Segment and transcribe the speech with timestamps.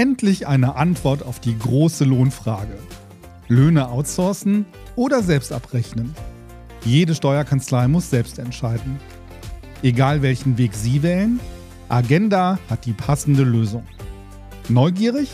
[0.00, 2.78] Endlich eine Antwort auf die große Lohnfrage.
[3.48, 4.64] Löhne outsourcen
[4.96, 6.14] oder selbst abrechnen?
[6.86, 8.98] Jede Steuerkanzlei muss selbst entscheiden.
[9.82, 11.38] Egal welchen Weg Sie wählen,
[11.90, 13.86] Agenda hat die passende Lösung.
[14.70, 15.28] Neugierig?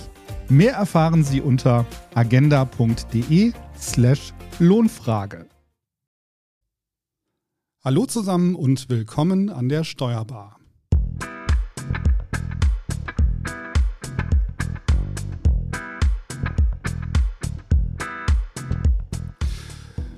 [0.49, 1.87] Mehr erfahren Sie unter
[2.17, 5.47] agenda.de/slash Lohnfrage.
[7.85, 10.56] Hallo zusammen und willkommen an der Steuerbar.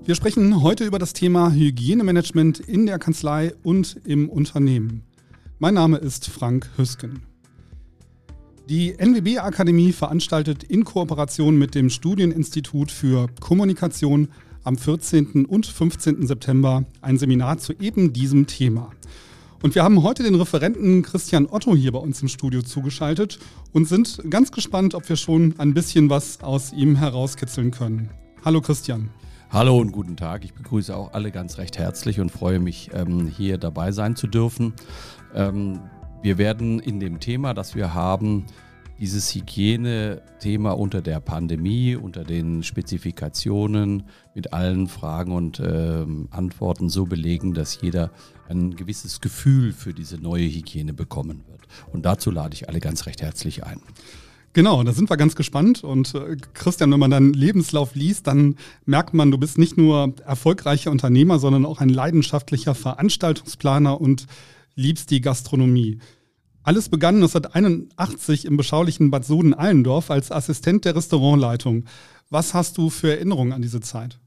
[0.09, 5.03] Wir sprechen heute über das Thema Hygienemanagement in der Kanzlei und im Unternehmen.
[5.59, 7.21] Mein Name ist Frank Hüsken.
[8.71, 14.29] Die NWB Akademie veranstaltet in Kooperation mit dem Studieninstitut für Kommunikation
[14.65, 15.45] am 14.
[15.45, 16.27] und 15.
[16.27, 18.93] September ein Seminar zu eben diesem Thema.
[19.63, 23.41] Und wir haben heute den Referenten Christian Otto hier bei uns im Studio zugeschaltet
[23.75, 28.09] und sind ganz gespannt, ob wir schon ein bisschen was aus ihm herauskitzeln können.
[28.43, 29.11] Hallo Christian.
[29.51, 30.45] Hallo und guten Tag.
[30.45, 34.27] Ich begrüße auch alle ganz recht herzlich und freue mich, ähm, hier dabei sein zu
[34.27, 34.75] dürfen.
[35.35, 35.81] Ähm,
[36.21, 38.45] wir werden in dem Thema, das wir haben,
[39.01, 44.03] dieses Hygiene-Thema unter der Pandemie, unter den Spezifikationen
[44.35, 48.11] mit allen Fragen und äh, Antworten so belegen, dass jeder
[48.51, 51.63] ein gewisses Gefühl für diese neue Hygiene bekommen wird.
[51.91, 53.81] Und dazu lade ich alle ganz recht herzlich ein.
[54.55, 55.85] Genau, da sind wir ganz gespannt.
[55.85, 60.15] Und äh, Christian, wenn man deinen Lebenslauf liest, dann merkt man, du bist nicht nur
[60.25, 64.27] erfolgreicher Unternehmer, sondern auch ein leidenschaftlicher Veranstaltungsplaner und
[64.75, 65.99] liebst die Gastronomie.
[66.63, 71.85] Alles begann 1981 im beschaulichen Bad Soden-Allendorf als Assistent der Restaurantleitung.
[72.31, 74.19] Was hast du für Erinnerungen an diese Zeit?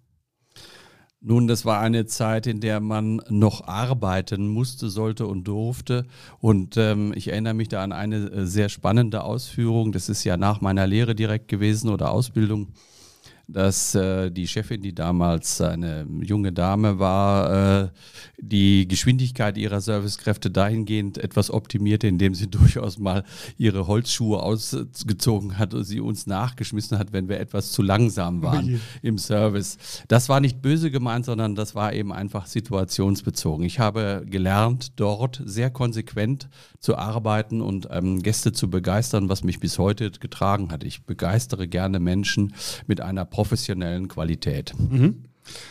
[1.24, 6.08] Nun, das war eine Zeit, in der man noch arbeiten musste, sollte und durfte.
[6.40, 9.92] Und ähm, ich erinnere mich da an eine äh, sehr spannende Ausführung.
[9.92, 12.70] Das ist ja nach meiner Lehre direkt gewesen oder Ausbildung
[13.52, 17.90] dass äh, die Chefin, die damals eine junge Dame war, äh,
[18.40, 23.24] die Geschwindigkeit ihrer Servicekräfte dahingehend etwas optimierte, indem sie durchaus mal
[23.58, 28.82] ihre Holzschuhe ausgezogen hat und sie uns nachgeschmissen hat, wenn wir etwas zu langsam waren
[29.02, 29.78] im Service.
[30.08, 33.66] Das war nicht böse gemeint, sondern das war eben einfach situationsbezogen.
[33.66, 36.50] Ich habe gelernt, dort sehr konsequent
[36.80, 40.84] zu arbeiten und ähm, Gäste zu begeistern, was mich bis heute getragen hat.
[40.84, 42.54] Ich begeistere gerne Menschen
[42.88, 44.74] mit einer professionellen Qualität.
[44.78, 45.24] Mhm.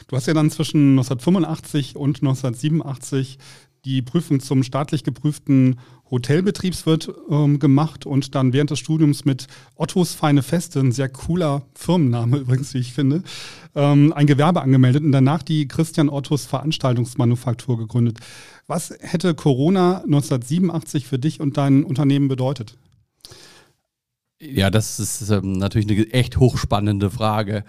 [0.09, 3.39] Du hast ja dann zwischen 1985 und 1987
[3.85, 5.79] die Prüfung zum staatlich geprüften
[6.11, 11.63] Hotelbetriebswirt ähm, gemacht und dann während des Studiums mit Ottos Feine Feste, ein sehr cooler
[11.77, 13.23] Firmenname übrigens, wie ich finde,
[13.77, 18.19] ähm, ein Gewerbe angemeldet und danach die Christian Ottos Veranstaltungsmanufaktur gegründet.
[18.67, 22.77] Was hätte Corona 1987 für dich und dein Unternehmen bedeutet?
[24.43, 27.63] Ja, das ist ähm, natürlich eine echt hochspannende Frage.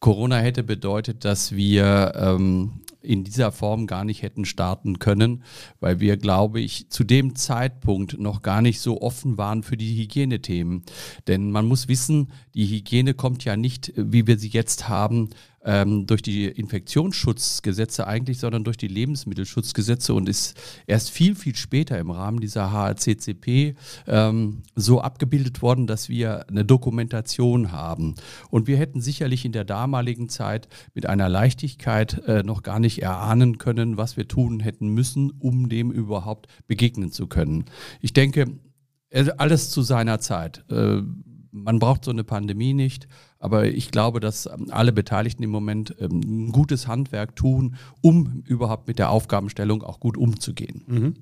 [0.00, 5.44] Corona hätte bedeutet, dass wir ähm, in dieser Form gar nicht hätten starten können,
[5.78, 9.96] weil wir, glaube ich, zu dem Zeitpunkt noch gar nicht so offen waren für die
[9.96, 10.82] Hygienethemen.
[11.28, 15.30] Denn man muss wissen, die Hygiene kommt ja nicht, wie wir sie jetzt haben,
[15.66, 20.56] ähm, durch die Infektionsschutzgesetze eigentlich, sondern durch die Lebensmittelschutzgesetze und ist
[20.86, 23.74] erst viel, viel später im Rahmen dieser HACCP
[24.06, 28.14] ähm, so abgebildet worden, dass wir eine Dokumentation haben.
[28.48, 33.02] Und wir hätten sicherlich in der damaligen Zeit mit einer Leichtigkeit äh, noch gar nicht
[33.02, 37.64] erahnen können, was wir tun hätten müssen, um dem überhaupt begegnen zu können.
[38.00, 38.46] Ich denke,
[39.38, 40.64] alles zu seiner Zeit.
[41.64, 43.08] Man braucht so eine Pandemie nicht,
[43.38, 48.42] aber ich glaube, dass ähm, alle Beteiligten im Moment ähm, ein gutes Handwerk tun, um
[48.46, 50.84] überhaupt mit der Aufgabenstellung auch gut umzugehen.
[50.86, 51.14] Mhm.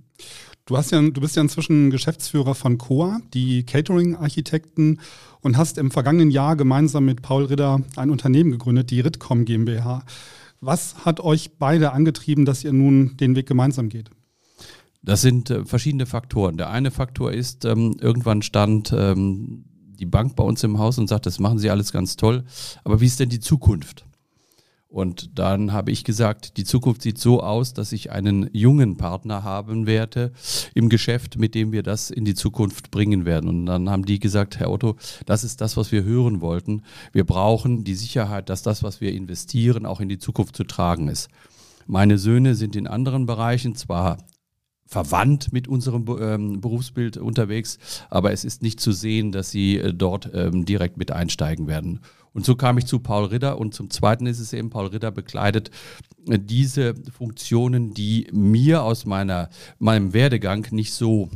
[0.67, 5.01] Du, hast ja, du bist ja inzwischen Geschäftsführer von COA, die Catering-Architekten,
[5.41, 10.03] und hast im vergangenen Jahr gemeinsam mit Paul Ritter ein Unternehmen gegründet, die Ritcom GmbH.
[10.61, 14.11] Was hat euch beide angetrieben, dass ihr nun den Weg gemeinsam geht?
[15.03, 16.57] Das sind äh, verschiedene Faktoren.
[16.57, 18.91] Der eine Faktor ist, ähm, irgendwann stand
[19.99, 22.45] die Bank bei uns im Haus und sagt, das machen Sie alles ganz toll,
[22.85, 24.05] aber wie ist denn die Zukunft?
[24.95, 29.43] Und dann habe ich gesagt, die Zukunft sieht so aus, dass ich einen jungen Partner
[29.43, 30.31] haben werde
[30.73, 33.49] im Geschäft, mit dem wir das in die Zukunft bringen werden.
[33.49, 34.95] Und dann haben die gesagt, Herr Otto,
[35.27, 36.83] das ist das, was wir hören wollten.
[37.11, 41.09] Wir brauchen die Sicherheit, dass das, was wir investieren, auch in die Zukunft zu tragen
[41.09, 41.29] ist.
[41.89, 44.19] Meine Söhne sind in anderen Bereichen zwar
[44.87, 47.79] verwandt mit unserem ähm, Berufsbild unterwegs,
[48.11, 52.01] aber es ist nicht zu sehen, dass sie äh, dort ähm, direkt mit einsteigen werden.
[52.33, 55.11] Und so kam ich zu Paul Ritter und zum Zweiten ist es eben, Paul Ritter
[55.11, 55.71] bekleidet
[56.29, 59.49] äh, diese Funktionen, die mir aus meiner,
[59.79, 61.31] meinem Werdegang nicht so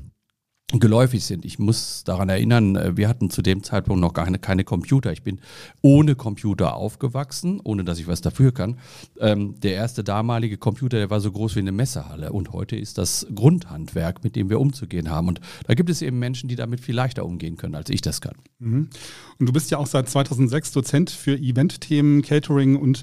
[0.73, 1.47] geläufig sind.
[1.47, 5.13] Ich muss daran erinnern, äh, wir hatten zu dem Zeitpunkt noch gar keine, keine Computer.
[5.13, 5.41] Ich bin
[5.81, 8.77] ohne Computer aufgewachsen, ohne dass ich was dafür kann.
[9.19, 12.99] Ähm, der erste damalige Computer, der war so groß wie eine Messehalle und heute ist
[12.99, 15.29] das Grundhandwerk, mit dem wir umzugehen haben.
[15.29, 18.21] Und da gibt es eben Menschen, die damit viel leichter umgehen können, als ich das
[18.21, 18.35] kann.
[18.59, 18.91] Mhm.
[19.39, 23.01] Und du bist ja auch seit 2006 Dozent für Event-Themen, Catering und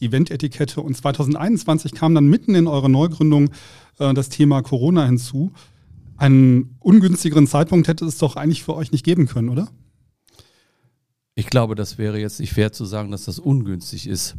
[0.00, 3.50] Event-Etikette und 2021 kam dann mitten in eurer Neugründung
[4.00, 5.52] äh, das Thema Corona hinzu.
[6.16, 9.68] Einen ungünstigeren Zeitpunkt hätte es doch eigentlich für euch nicht geben können, oder?
[11.34, 14.36] Ich glaube, das wäre jetzt nicht fair zu sagen, dass das ungünstig ist.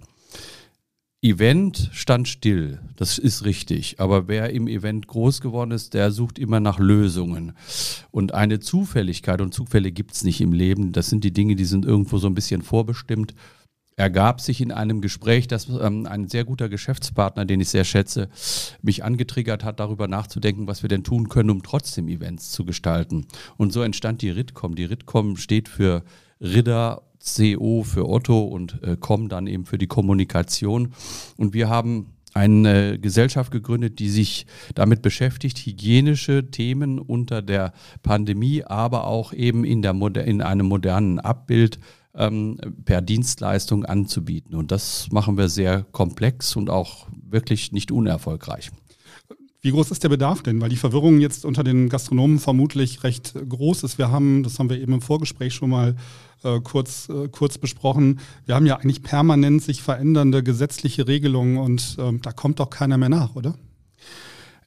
[1.22, 4.00] Event stand still, das ist richtig.
[4.00, 7.54] Aber wer im Event groß geworden ist, der sucht immer nach Lösungen.
[8.12, 11.66] Und eine Zufälligkeit, und Zufälle gibt es nicht im Leben, das sind die Dinge, die
[11.66, 13.34] sind irgendwo so ein bisschen vorbestimmt
[13.98, 18.30] ergab sich in einem Gespräch, dass ähm, ein sehr guter Geschäftspartner, den ich sehr schätze,
[18.82, 23.26] mich angetriggert hat, darüber nachzudenken, was wir denn tun können, um trotzdem Events zu gestalten.
[23.58, 24.76] Und so entstand die RITCOM.
[24.76, 26.04] Die RITCOM steht für
[26.42, 30.94] Ridder, CO für Otto und äh, COM dann eben für die Kommunikation.
[31.38, 34.46] Und wir haben eine Gesellschaft gegründet, die sich
[34.76, 37.72] damit beschäftigt, hygienische Themen unter der
[38.04, 39.94] Pandemie, aber auch eben in, der,
[40.26, 41.80] in einem modernen Abbild
[42.18, 44.56] ähm, per Dienstleistung anzubieten.
[44.56, 48.72] Und das machen wir sehr komplex und auch wirklich nicht unerfolgreich.
[49.62, 50.62] Wie groß ist der Bedarf denn?
[50.62, 53.98] Weil die Verwirrung jetzt unter den Gastronomen vermutlich recht groß ist.
[53.98, 55.96] Wir haben, das haben wir eben im Vorgespräch schon mal
[56.44, 61.98] äh, kurz, äh, kurz besprochen, wir haben ja eigentlich permanent sich verändernde gesetzliche Regelungen und
[61.98, 63.56] äh, da kommt doch keiner mehr nach, oder?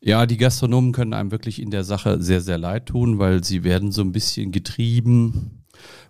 [0.01, 3.63] Ja, die Gastronomen können einem wirklich in der Sache sehr, sehr leid tun, weil sie
[3.63, 5.58] werden so ein bisschen getrieben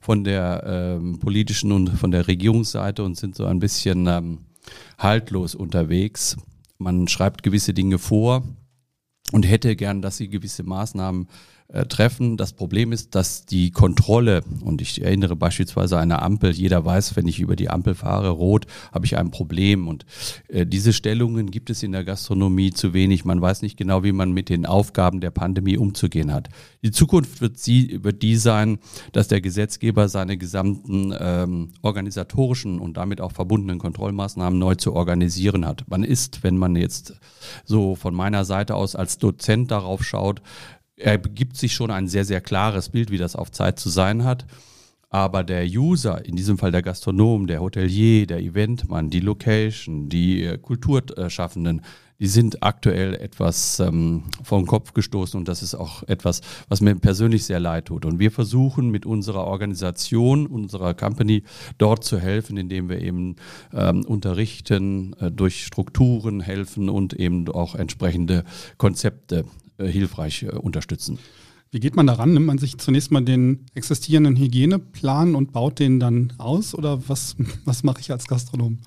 [0.00, 4.38] von der ähm, politischen und von der Regierungsseite und sind so ein bisschen ähm,
[4.98, 6.36] haltlos unterwegs.
[6.78, 8.44] Man schreibt gewisse Dinge vor
[9.32, 11.28] und hätte gern, dass sie gewisse Maßnahmen
[11.70, 12.38] äh, treffen.
[12.38, 17.14] Das Problem ist, dass die Kontrolle, und ich erinnere beispielsweise an eine Ampel, jeder weiß,
[17.16, 19.86] wenn ich über die Ampel fahre, rot, habe ich ein Problem.
[19.86, 20.06] Und
[20.48, 23.26] äh, diese Stellungen gibt es in der Gastronomie zu wenig.
[23.26, 26.48] Man weiß nicht genau, wie man mit den Aufgaben der Pandemie umzugehen hat.
[26.82, 28.78] Die Zukunft wird, sie, wird die sein,
[29.12, 35.66] dass der Gesetzgeber seine gesamten ähm, organisatorischen und damit auch verbundenen Kontrollmaßnahmen neu zu organisieren
[35.66, 35.84] hat.
[35.86, 37.20] Man ist, wenn man jetzt
[37.66, 40.40] so von meiner Seite aus als Dozent darauf schaut,
[40.98, 44.24] er gibt sich schon ein sehr, sehr klares Bild, wie das auf Zeit zu sein
[44.24, 44.46] hat.
[45.10, 50.44] Aber der User, in diesem Fall der Gastronom, der Hotelier, der Eventmann, die Location, die
[50.44, 51.82] äh, Kulturschaffenden,
[52.18, 56.94] die sind aktuell etwas ähm, vom Kopf gestoßen und das ist auch etwas, was mir
[56.96, 58.04] persönlich sehr leid tut.
[58.04, 61.44] Und wir versuchen mit unserer Organisation, unserer Company
[61.78, 63.36] dort zu helfen, indem wir eben
[63.72, 68.44] ähm, unterrichten, äh, durch Strukturen helfen und eben auch entsprechende
[68.76, 69.44] Konzepte
[69.86, 71.18] hilfreich äh, unterstützen.
[71.70, 72.32] Wie geht man daran?
[72.32, 76.74] Nimmt man sich zunächst mal den existierenden Hygieneplan und baut den dann aus?
[76.74, 78.78] Oder was, was mache ich als Gastronom?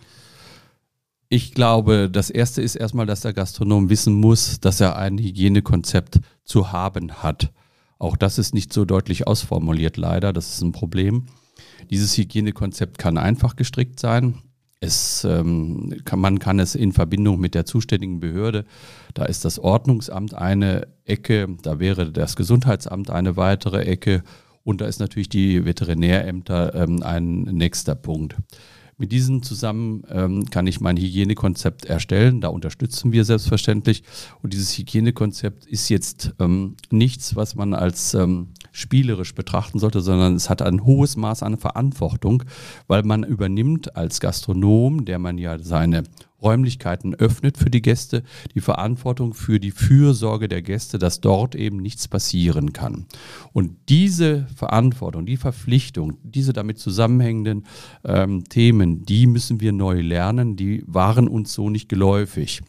[1.30, 6.20] Ich glaube, das Erste ist erstmal, dass der Gastronom wissen muss, dass er ein Hygienekonzept
[6.44, 7.54] zu haben hat.
[8.00, 10.34] Auch das ist nicht so deutlich ausformuliert, leider.
[10.34, 11.28] Das ist ein Problem.
[11.90, 14.40] Dieses Hygienekonzept kann einfach gestrickt sein.
[14.84, 18.66] Es, ähm, kann, man kann es in Verbindung mit der zuständigen Behörde,
[19.14, 24.24] da ist das Ordnungsamt eine Ecke, da wäre das Gesundheitsamt eine weitere Ecke
[24.64, 28.36] und da ist natürlich die Veterinärämter ähm, ein nächster Punkt.
[28.98, 32.40] Mit diesen zusammen ähm, kann ich mein Hygienekonzept erstellen.
[32.40, 34.04] Da unterstützen wir selbstverständlich.
[34.44, 40.36] Und dieses Hygienekonzept ist jetzt ähm, nichts, was man als ähm, spielerisch betrachten sollte, sondern
[40.36, 42.44] es hat ein hohes Maß an Verantwortung,
[42.88, 46.04] weil man übernimmt als Gastronom, der man ja seine
[46.42, 48.24] Räumlichkeiten öffnet für die Gäste,
[48.56, 53.06] die Verantwortung für die Fürsorge der Gäste, dass dort eben nichts passieren kann.
[53.54, 57.66] Und diese Verantwortung, die Verpflichtung, diese damit zusammenhängenden
[58.04, 62.62] ähm, Themen, die müssen wir neu lernen, die waren uns so nicht geläufig.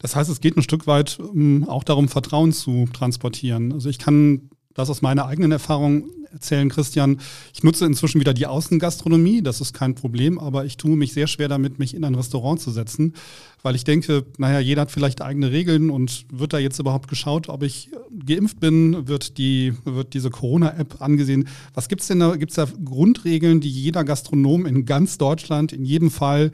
[0.00, 3.72] Das heißt, es geht ein Stück weit ähm, auch darum, Vertrauen zu transportieren.
[3.72, 6.04] Also ich kann das aus meiner eigenen Erfahrung
[6.34, 7.20] erzählen, Christian.
[7.54, 11.28] Ich nutze inzwischen wieder die Außengastronomie, das ist kein Problem, aber ich tue mich sehr
[11.28, 13.14] schwer damit, mich in ein Restaurant zu setzen,
[13.62, 17.48] weil ich denke, naja, jeder hat vielleicht eigene Regeln und wird da jetzt überhaupt geschaut,
[17.48, 17.90] ob ich
[18.26, 21.48] geimpft bin, wird, die, wird diese Corona-App angesehen.
[21.72, 22.36] Was gibt's denn da?
[22.36, 26.50] Gibt es da Grundregeln, die jeder Gastronom in ganz Deutschland in jedem Fall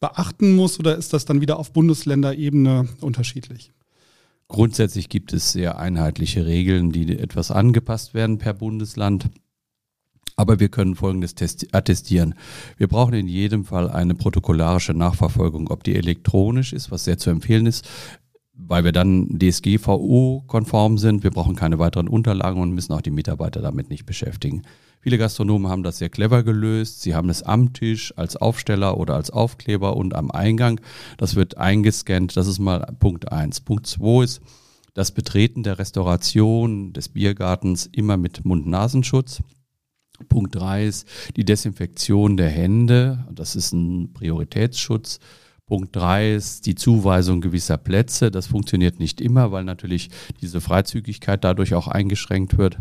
[0.00, 3.72] beachten muss oder ist das dann wieder auf Bundesländerebene unterschiedlich?
[4.48, 9.30] Grundsätzlich gibt es sehr einheitliche Regeln, die etwas angepasst werden per Bundesland.
[10.36, 11.34] Aber wir können Folgendes
[11.72, 12.34] attestieren.
[12.76, 17.30] Wir brauchen in jedem Fall eine protokollarische Nachverfolgung, ob die elektronisch ist, was sehr zu
[17.30, 17.88] empfehlen ist.
[18.56, 21.22] Weil wir dann DSGVO-konform sind.
[21.22, 24.62] Wir brauchen keine weiteren Unterlagen und müssen auch die Mitarbeiter damit nicht beschäftigen.
[25.00, 27.02] Viele Gastronomen haben das sehr clever gelöst.
[27.02, 30.80] Sie haben es am Tisch als Aufsteller oder als Aufkleber und am Eingang.
[31.18, 32.36] Das wird eingescannt.
[32.36, 33.60] Das ist mal Punkt eins.
[33.60, 34.40] Punkt zwei ist
[34.94, 39.42] das Betreten der Restauration des Biergartens immer mit Mund-Nasenschutz.
[40.28, 41.06] Punkt drei ist
[41.36, 43.26] die Desinfektion der Hände.
[43.32, 45.18] Das ist ein Prioritätsschutz.
[45.66, 48.30] Punkt drei ist die Zuweisung gewisser Plätze.
[48.30, 50.10] Das funktioniert nicht immer, weil natürlich
[50.42, 52.78] diese Freizügigkeit dadurch auch eingeschränkt wird.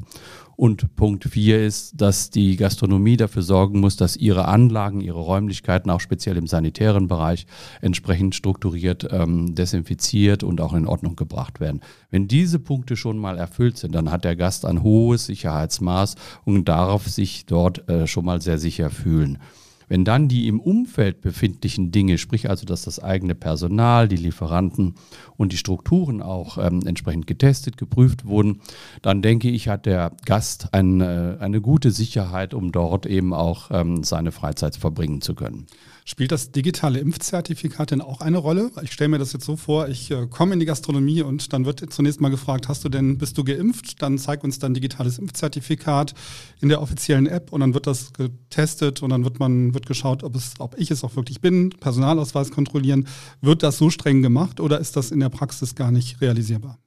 [0.58, 5.90] Und Punkt vier ist, dass die Gastronomie dafür sorgen muss, dass ihre Anlagen, ihre Räumlichkeiten,
[5.90, 7.48] auch speziell im sanitären Bereich,
[7.82, 11.80] entsprechend strukturiert, ähm, desinfiziert und auch in Ordnung gebracht werden.
[12.12, 16.68] Wenn diese Punkte schon mal erfüllt sind, dann hat der Gast ein hohes Sicherheitsmaß und
[16.68, 19.40] darf sich dort äh, schon mal sehr sicher fühlen.
[19.88, 24.96] Wenn dann die im Umfeld befindlichen Dinge, sprich also, dass das eigene Personal, die Lieferanten
[25.38, 28.62] und die Strukturen auch ähm, entsprechend getestet, geprüft wurden,
[29.02, 34.04] dann denke ich, hat der Gast eine, eine gute Sicherheit, um dort eben auch ähm,
[34.04, 35.68] seine Freizeit verbringen zu können.
[36.06, 38.72] Spielt das digitale Impfzertifikat denn auch eine Rolle?
[38.82, 41.66] Ich stelle mir das jetzt so vor, ich äh, komme in die Gastronomie und dann
[41.66, 44.02] wird zunächst mal gefragt, hast du denn, bist du geimpft?
[44.02, 46.13] Dann zeigt uns dann digitales Impfzertifikat
[46.60, 50.24] in der offiziellen App und dann wird das getestet und dann wird man, wird geschaut,
[50.24, 53.08] ob es, ob ich es auch wirklich bin, Personalausweis kontrollieren.
[53.42, 56.80] Wird das so streng gemacht oder ist das in der Praxis gar nicht realisierbar?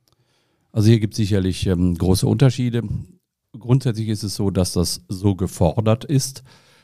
[0.73, 2.83] Also hier gibt es sicherlich ähm, große Unterschiede.
[3.59, 6.43] Grundsätzlich ist es so, dass das so gefordert ist.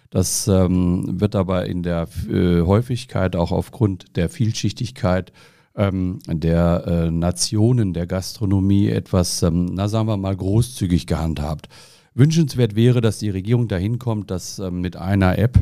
[0.08, 5.32] Das ähm, wird aber in der äh, Häufigkeit auch aufgrund der Vielschichtigkeit
[5.74, 11.68] ähm, der äh, Nationen der Gastronomie etwas, ähm, na sagen wir mal, großzügig gehandhabt.
[12.14, 15.58] Wünschenswert wäre, dass die Regierung dahin kommt, dass ähm, mit einer App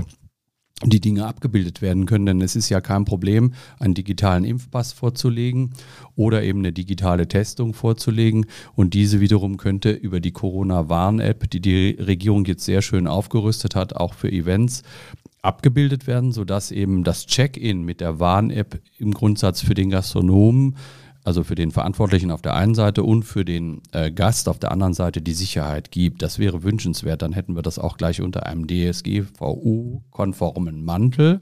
[0.84, 2.26] die Dinge abgebildet werden können.
[2.26, 5.72] Denn es ist ja kein Problem, einen digitalen Impfpass vorzulegen
[6.16, 8.46] oder eben eine digitale Testung vorzulegen.
[8.74, 13.94] Und diese wiederum könnte über die Corona-Warn-App, die die Regierung jetzt sehr schön aufgerüstet hat,
[13.94, 14.82] auch für Events,
[15.42, 20.76] abgebildet werden, sodass eben das Check-in mit der Warn-App im Grundsatz für den Gastronomen
[21.30, 24.72] also für den Verantwortlichen auf der einen Seite und für den äh, Gast auf der
[24.72, 26.22] anderen Seite die Sicherheit gibt.
[26.22, 27.22] Das wäre wünschenswert.
[27.22, 31.40] Dann hätten wir das auch gleich unter einem DSGVO-konformen Mantel.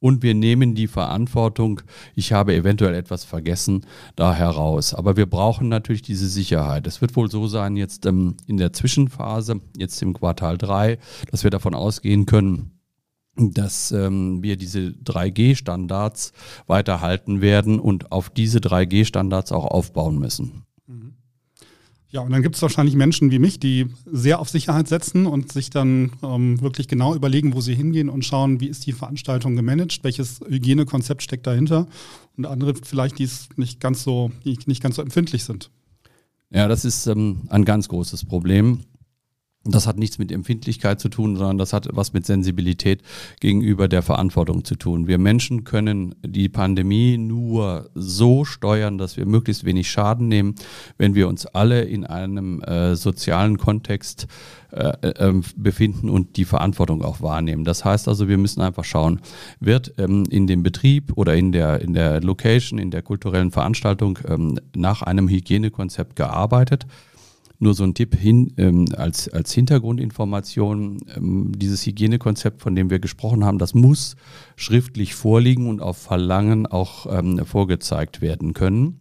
[0.00, 1.82] Und wir nehmen die Verantwortung,
[2.14, 3.84] ich habe eventuell etwas vergessen,
[4.16, 4.94] da heraus.
[4.94, 6.86] Aber wir brauchen natürlich diese Sicherheit.
[6.86, 10.96] Es wird wohl so sein, jetzt ähm, in der Zwischenphase, jetzt im Quartal 3,
[11.30, 12.70] dass wir davon ausgehen können,
[13.36, 16.32] dass ähm, wir diese 3G-Standards
[16.66, 20.64] weiterhalten werden und auf diese 3G-Standards auch aufbauen müssen.
[22.12, 25.50] Ja, und dann gibt es wahrscheinlich Menschen wie mich, die sehr auf Sicherheit setzen und
[25.50, 29.56] sich dann ähm, wirklich genau überlegen, wo sie hingehen und schauen, wie ist die Veranstaltung
[29.56, 31.86] gemanagt, welches Hygienekonzept steckt dahinter.
[32.36, 35.70] Und andere vielleicht, die es nicht ganz so, die nicht ganz so empfindlich sind.
[36.50, 38.80] Ja, das ist ähm, ein ganz großes Problem.
[39.64, 43.02] Das hat nichts mit Empfindlichkeit zu tun, sondern das hat was mit Sensibilität
[43.38, 45.06] gegenüber der Verantwortung zu tun.
[45.06, 50.56] Wir Menschen können die Pandemie nur so steuern, dass wir möglichst wenig Schaden nehmen,
[50.98, 54.26] wenn wir uns alle in einem äh, sozialen Kontext
[54.72, 57.62] äh, äh, befinden und die Verantwortung auch wahrnehmen.
[57.62, 59.20] Das heißt also, wir müssen einfach schauen,
[59.60, 64.18] wird ähm, in dem Betrieb oder in der, in der Location, in der kulturellen Veranstaltung
[64.26, 66.86] ähm, nach einem Hygienekonzept gearbeitet?
[67.62, 70.98] Nur so ein Tipp hin ähm, als, als Hintergrundinformation.
[71.16, 74.16] Ähm, dieses Hygienekonzept, von dem wir gesprochen haben, das muss
[74.56, 78.98] schriftlich vorliegen und auf Verlangen auch ähm, vorgezeigt werden können.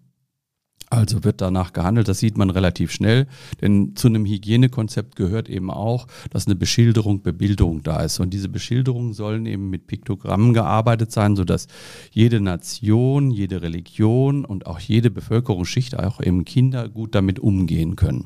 [0.91, 3.25] Also wird danach gehandelt, das sieht man relativ schnell,
[3.61, 8.19] denn zu einem Hygienekonzept gehört eben auch, dass eine Beschilderung, Bebilderung da ist.
[8.19, 11.67] Und diese Beschilderungen sollen eben mit Piktogrammen gearbeitet sein, sodass
[12.11, 18.25] jede Nation, jede Religion und auch jede Bevölkerungsschicht, auch eben Kinder, gut damit umgehen können.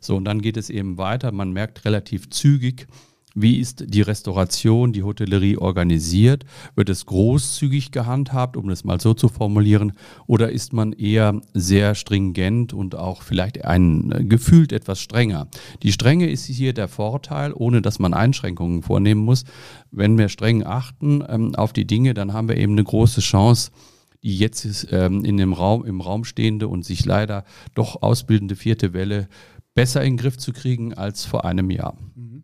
[0.00, 1.32] So, und dann geht es eben weiter.
[1.32, 2.86] Man merkt relativ zügig,
[3.34, 6.44] wie ist die Restauration, die Hotellerie organisiert?
[6.74, 9.92] Wird es großzügig gehandhabt, um das mal so zu formulieren?
[10.26, 15.46] Oder ist man eher sehr stringent und auch vielleicht ein, äh, gefühlt etwas strenger?
[15.82, 19.44] Die Strenge ist hier der Vorteil, ohne dass man Einschränkungen vornehmen muss.
[19.92, 23.70] Wenn wir streng achten ähm, auf die Dinge, dann haben wir eben eine große Chance,
[24.22, 27.44] die jetzt ähm, in dem Raum, im Raum stehende und sich leider
[27.74, 29.28] doch ausbildende vierte Welle
[29.80, 31.96] besser in den Griff zu kriegen als vor einem Jahr.
[32.14, 32.42] Mhm.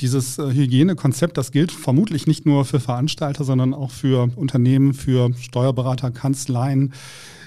[0.00, 5.30] Dieses äh, Hygienekonzept, das gilt vermutlich nicht nur für Veranstalter, sondern auch für Unternehmen, für
[5.34, 6.94] Steuerberater, Kanzleien.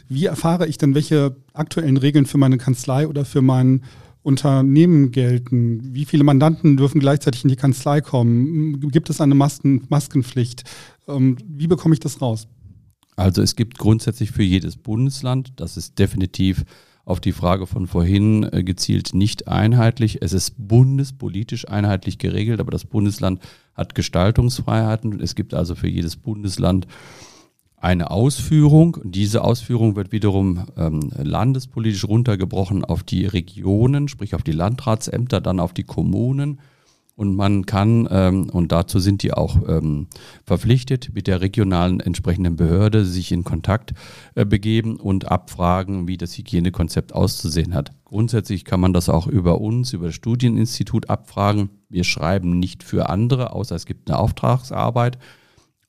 [0.08, 3.82] Wie erfahre ich denn, welche aktuellen Regeln für meine Kanzlei oder für mein
[4.22, 5.96] Unternehmen gelten?
[5.96, 8.82] Wie viele Mandanten dürfen gleichzeitig in die Kanzlei kommen?
[8.92, 10.64] Gibt es eine Masken Maskenpflicht?
[11.08, 12.48] Ähm, wie bekomme ich das raus?
[13.16, 16.66] Also es gibt grundsätzlich für jedes Bundesland, das ist definitiv
[17.06, 20.20] auf die Frage von vorhin äh, gezielt nicht einheitlich.
[20.22, 23.42] Es ist bundespolitisch einheitlich geregelt, aber das Bundesland
[23.76, 25.20] hat Gestaltungsfreiheiten.
[25.20, 26.88] Es gibt also für jedes Bundesland
[27.76, 28.98] eine Ausführung.
[29.04, 35.60] Diese Ausführung wird wiederum ähm, landespolitisch runtergebrochen auf die Regionen, sprich auf die Landratsämter, dann
[35.60, 36.62] auf die Kommunen
[37.16, 40.08] und man kann, ähm, und dazu sind die auch ähm,
[40.46, 43.94] verpflichtet, mit der regionalen entsprechenden Behörde sich in Kontakt
[44.34, 47.92] äh, begeben und abfragen, wie das Hygienekonzept auszusehen hat.
[48.06, 51.70] Grundsätzlich kann man das auch über uns, über das Studieninstitut abfragen.
[51.88, 55.20] Wir schreiben nicht für andere, außer es gibt eine Auftragsarbeit.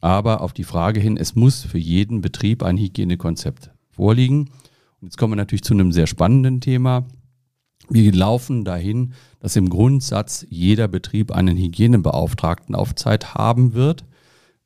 [0.00, 4.50] Aber auf die Frage hin, es muss für jeden Betrieb ein Hygienekonzept vorliegen.
[5.00, 7.06] Und jetzt kommen wir natürlich zu einem sehr spannenden Thema.
[7.88, 14.06] Wir laufen dahin, dass im Grundsatz jeder Betrieb einen Hygienebeauftragten auf Zeit haben wird,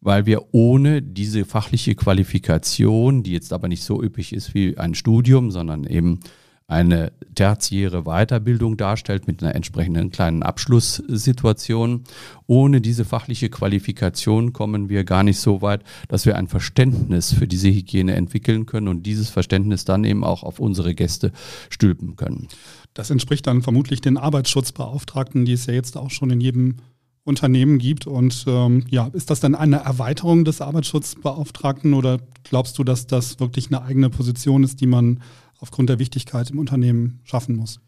[0.01, 4.95] weil wir ohne diese fachliche Qualifikation, die jetzt aber nicht so üppig ist wie ein
[4.95, 6.21] Studium, sondern eben
[6.69, 12.05] eine tertiäre Weiterbildung darstellt mit einer entsprechenden kleinen Abschlusssituation.
[12.47, 17.49] Ohne diese fachliche Qualifikation kommen wir gar nicht so weit, dass wir ein Verständnis für
[17.49, 21.33] diese Hygiene entwickeln können und dieses Verständnis dann eben auch auf unsere Gäste
[21.69, 22.47] stülpen können.
[22.95, 26.77] Das entspricht dann vermutlich den Arbeitsschutzbeauftragten, die es ja jetzt auch schon in jedem
[27.25, 28.07] Unternehmen gibt.
[28.07, 33.39] Und ähm, ja, ist das dann eine Erweiterung des Arbeitsschutzbeauftragten oder glaubst du, dass das
[33.39, 35.23] wirklich eine eigene Position ist, die man
[35.61, 37.81] aufgrund der Wichtigkeit im Unternehmen schaffen muss?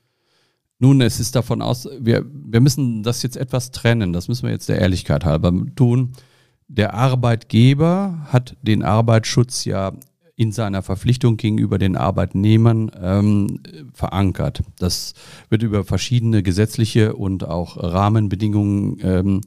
[0.78, 4.12] Nun, es ist davon aus, wir, wir müssen das jetzt etwas trennen.
[4.12, 6.12] Das müssen wir jetzt der Ehrlichkeit halber tun.
[6.69, 9.92] Der Arbeitgeber hat den Arbeitsschutz ja
[10.40, 13.61] in seiner Verpflichtung gegenüber den Arbeitnehmern ähm,
[13.92, 14.62] verankert.
[14.78, 15.12] Das
[15.50, 19.40] wird über verschiedene gesetzliche und auch Rahmenbedingungen ähm,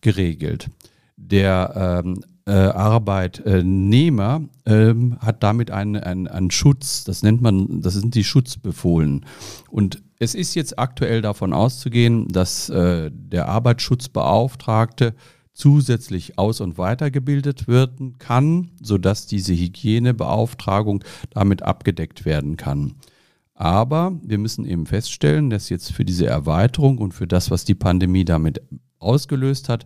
[0.00, 0.68] geregelt.
[1.16, 7.94] Der ähm, äh, Arbeitnehmer ähm, hat damit einen, einen, einen Schutz, das nennt man, das
[7.94, 9.24] sind die Schutzbefohlen.
[9.68, 15.14] Und es ist jetzt aktuell davon auszugehen, dass äh, der Arbeitsschutzbeauftragte
[15.52, 22.94] zusätzlich aus- und weitergebildet werden kann, sodass diese Hygienebeauftragung damit abgedeckt werden kann.
[23.54, 27.74] Aber wir müssen eben feststellen, dass jetzt für diese Erweiterung und für das, was die
[27.74, 28.62] Pandemie damit
[28.98, 29.84] ausgelöst hat,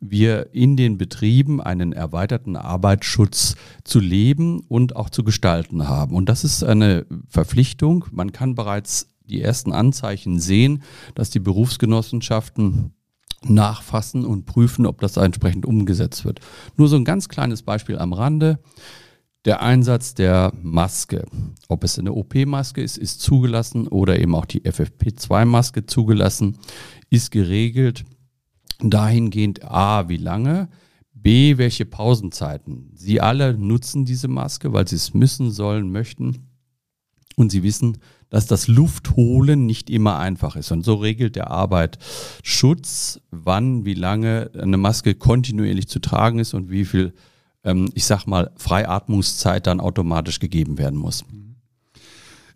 [0.00, 6.14] wir in den Betrieben einen erweiterten Arbeitsschutz zu leben und auch zu gestalten haben.
[6.14, 8.04] Und das ist eine Verpflichtung.
[8.12, 10.82] Man kann bereits die ersten Anzeichen sehen,
[11.14, 12.94] dass die Berufsgenossenschaften
[13.44, 16.40] nachfassen und prüfen, ob das entsprechend umgesetzt wird.
[16.76, 18.58] Nur so ein ganz kleines Beispiel am Rande.
[19.44, 21.24] Der Einsatz der Maske,
[21.68, 26.58] ob es eine OP-Maske ist, ist zugelassen oder eben auch die FFP2-Maske zugelassen,
[27.08, 28.04] ist geregelt
[28.80, 30.68] dahingehend A, wie lange,
[31.12, 32.90] B, welche Pausenzeiten.
[32.94, 36.48] Sie alle nutzen diese Maske, weil sie es müssen, sollen, möchten
[37.36, 37.98] und sie wissen,
[38.30, 40.70] dass das Luftholen nicht immer einfach ist.
[40.72, 46.70] Und so regelt der Arbeitsschutz, wann, wie lange eine Maske kontinuierlich zu tragen ist und
[46.70, 47.14] wie viel,
[47.64, 51.24] ähm, ich sag mal, Freiatmungszeit dann automatisch gegeben werden muss.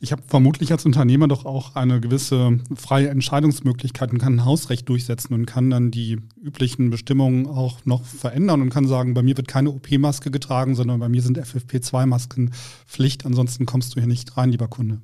[0.04, 4.88] Ich habe vermutlich als Unternehmer doch auch eine gewisse freie Entscheidungsmöglichkeit und kann ein Hausrecht
[4.88, 9.36] durchsetzen und kann dann die üblichen Bestimmungen auch noch verändern und kann sagen, bei mir
[9.36, 12.50] wird keine OP-Maske getragen, sondern bei mir sind FFP2-Masken
[12.84, 15.00] Pflicht, ansonsten kommst du hier nicht rein, lieber Kunde.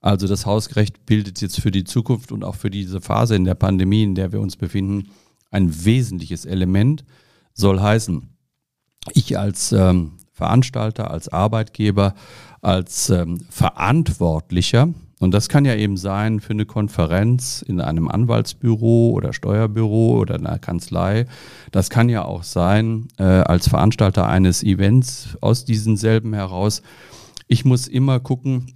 [0.00, 3.54] Also das Hausrecht bildet jetzt für die Zukunft und auch für diese Phase in der
[3.54, 5.10] Pandemie, in der wir uns befinden,
[5.50, 7.04] ein wesentliches Element.
[7.52, 8.28] Soll heißen,
[9.12, 12.14] ich als ähm, Veranstalter, als Arbeitgeber,
[12.62, 14.88] als ähm, Verantwortlicher,
[15.20, 20.36] und das kann ja eben sein für eine Konferenz in einem Anwaltsbüro oder Steuerbüro oder
[20.36, 21.26] einer Kanzlei.
[21.72, 26.80] Das kann ja auch sein äh, als Veranstalter eines Events aus diesen selben heraus.
[27.48, 28.72] Ich muss immer gucken,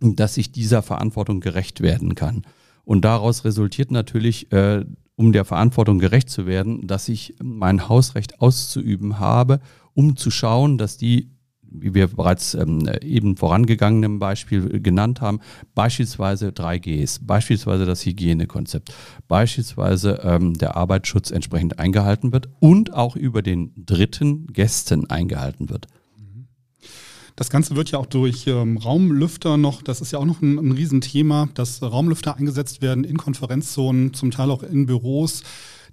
[0.00, 2.42] dass ich dieser Verantwortung gerecht werden kann.
[2.84, 4.84] Und daraus resultiert natürlich, äh,
[5.16, 9.60] um der Verantwortung gerecht zu werden, dass ich mein Hausrecht auszuüben habe,
[9.94, 11.30] um zu schauen, dass die,
[11.62, 15.40] wie wir bereits ähm, eben vorangegangenen Beispiel genannt haben,
[15.74, 18.94] beispielsweise 3Gs, beispielsweise das Hygienekonzept,
[19.26, 25.86] beispielsweise ähm, der Arbeitsschutz entsprechend eingehalten wird und auch über den dritten Gästen eingehalten wird.
[27.36, 30.58] Das Ganze wird ja auch durch ähm, Raumlüfter noch, das ist ja auch noch ein,
[30.58, 35.42] ein Riesenthema, dass Raumlüfter eingesetzt werden in Konferenzzonen, zum Teil auch in Büros.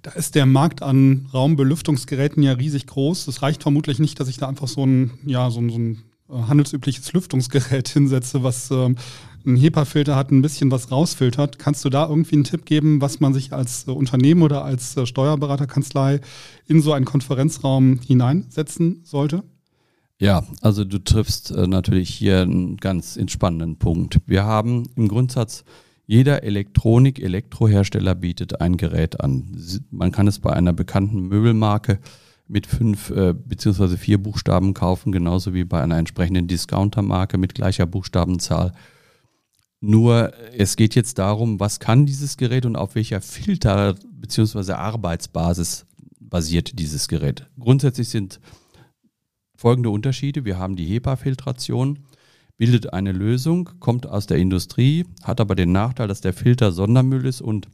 [0.00, 3.28] Da ist der Markt an Raumbelüftungsgeräten ja riesig groß.
[3.28, 6.02] Es reicht vermutlich nicht, dass ich da einfach so ein, ja, so ein, so ein
[6.30, 8.96] äh, handelsübliches Lüftungsgerät hinsetze, was ähm,
[9.44, 11.58] einen HEPA-Filter hat, ein bisschen was rausfiltert.
[11.58, 14.96] Kannst du da irgendwie einen Tipp geben, was man sich als äh, Unternehmen oder als
[14.96, 16.20] äh, Steuerberaterkanzlei
[16.66, 19.42] in so einen Konferenzraum hineinsetzen sollte?
[20.20, 24.20] Ja, also du triffst äh, natürlich hier einen ganz entspannenden Punkt.
[24.26, 25.64] Wir haben im Grundsatz,
[26.06, 29.56] jeder Elektronik-Elektrohersteller bietet ein Gerät an.
[29.90, 31.98] Man kann es bei einer bekannten Möbelmarke
[32.46, 37.86] mit fünf äh, beziehungsweise vier Buchstaben kaufen, genauso wie bei einer entsprechenden Discountermarke mit gleicher
[37.86, 38.72] Buchstabenzahl.
[39.80, 45.86] Nur es geht jetzt darum, was kann dieses Gerät und auf welcher Filter beziehungsweise Arbeitsbasis
[46.20, 47.46] basiert dieses Gerät.
[47.58, 48.40] Grundsätzlich sind
[49.64, 50.44] folgende Unterschiede.
[50.44, 52.00] Wir haben die HEPA-Filtration,
[52.58, 57.24] bildet eine Lösung, kommt aus der Industrie, hat aber den Nachteil, dass der Filter Sondermüll
[57.24, 57.68] ist und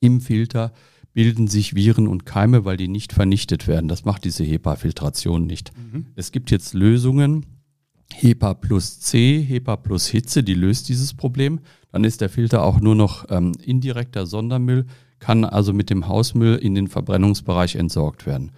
[0.00, 0.72] im Filter
[1.12, 3.86] bilden sich Viren und Keime, weil die nicht vernichtet werden.
[3.86, 5.70] Das macht diese HEPA-Filtration nicht.
[5.76, 6.06] Mhm.
[6.16, 7.46] Es gibt jetzt Lösungen,
[8.12, 11.60] HEPA plus C, HEPA plus Hitze, die löst dieses Problem.
[11.92, 14.84] Dann ist der Filter auch nur noch ähm, indirekter Sondermüll,
[15.20, 18.50] kann also mit dem Hausmüll in den Verbrennungsbereich entsorgt werden.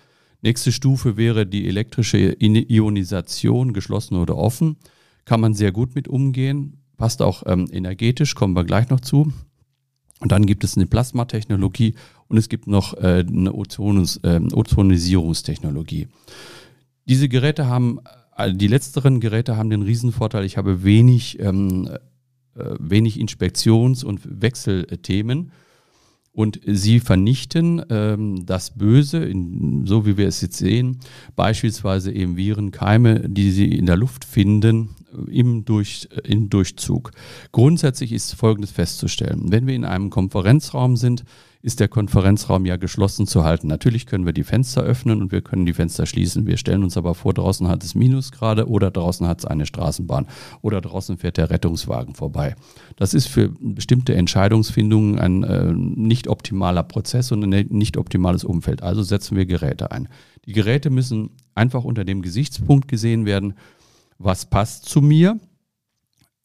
[0.42, 4.76] Nächste Stufe wäre die elektrische Ionisation, geschlossen oder offen.
[5.24, 9.32] Kann man sehr gut mit umgehen, passt auch ähm, energetisch, kommen wir gleich noch zu.
[10.20, 11.94] Und dann gibt es eine Plasmatechnologie
[12.28, 16.08] und es gibt noch äh, eine Ozonus, äh, Ozonisierungstechnologie.
[17.06, 18.00] Diese Geräte haben,
[18.36, 21.88] äh, die letzteren Geräte haben den Riesenvorteil, ich habe wenig, ähm,
[22.54, 25.52] äh, wenig Inspektions- und Wechselthemen.
[26.32, 31.00] Und sie vernichten ähm, das Böse, in, so wie wir es jetzt sehen,
[31.34, 34.90] beispielsweise eben Viren, Keime, die sie in der Luft finden,
[35.28, 37.10] im, Durch, im Durchzug.
[37.50, 39.50] Grundsätzlich ist Folgendes festzustellen.
[39.50, 41.24] Wenn wir in einem Konferenzraum sind,
[41.62, 43.66] ist der Konferenzraum ja geschlossen zu halten.
[43.66, 46.46] Natürlich können wir die Fenster öffnen und wir können die Fenster schließen.
[46.46, 50.26] Wir stellen uns aber vor, draußen hat es Minusgrade oder draußen hat es eine Straßenbahn
[50.62, 52.54] oder draußen fährt der Rettungswagen vorbei.
[52.96, 58.82] Das ist für bestimmte Entscheidungsfindungen ein äh, nicht optimaler Prozess und ein nicht optimales Umfeld.
[58.82, 60.08] Also setzen wir Geräte ein.
[60.46, 63.54] Die Geräte müssen einfach unter dem Gesichtspunkt gesehen werden,
[64.18, 65.38] was passt zu mir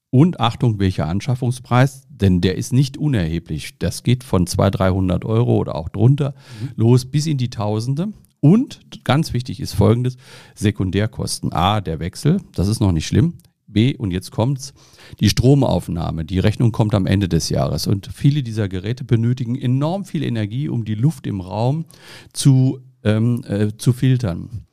[0.10, 3.78] und Achtung, welcher Anschaffungspreis, denn der ist nicht unerheblich.
[3.80, 6.70] Das geht von 200, 300 Euro oder auch drunter mhm.
[6.76, 8.10] los bis in die Tausende.
[8.40, 10.18] Und ganz wichtig ist folgendes:
[10.54, 11.52] Sekundärkosten.
[11.52, 13.34] A, der Wechsel, das ist noch nicht schlimm.
[13.68, 14.74] B, und jetzt kommt's,
[15.20, 16.24] die Stromaufnahme.
[16.24, 17.88] Die Rechnung kommt am Ende des Jahres.
[17.88, 21.86] Und viele dieser Geräte benötigen enorm viel Energie, um die Luft im Raum
[22.32, 24.66] zu, ähm, äh, zu filtern.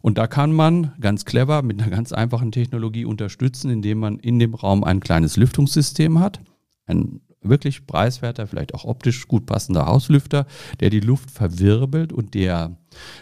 [0.00, 4.38] Und da kann man ganz clever mit einer ganz einfachen Technologie unterstützen, indem man in
[4.38, 6.40] dem Raum ein kleines Lüftungssystem hat.
[6.86, 10.46] Ein wirklich preiswerter, vielleicht auch optisch gut passender Hauslüfter,
[10.80, 12.76] der die Luft verwirbelt und der